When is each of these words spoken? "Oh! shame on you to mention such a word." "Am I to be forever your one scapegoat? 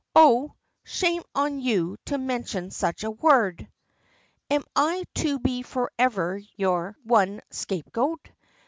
"Oh! 0.15 0.55
shame 0.83 1.21
on 1.35 1.59
you 1.59 1.95
to 2.05 2.17
mention 2.17 2.71
such 2.71 3.03
a 3.03 3.11
word." 3.11 3.67
"Am 4.49 4.63
I 4.75 5.03
to 5.13 5.37
be 5.37 5.61
forever 5.61 6.41
your 6.57 6.97
one 7.03 7.41
scapegoat? 7.51 8.29